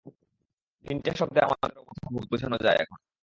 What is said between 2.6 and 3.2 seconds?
যায় এখন।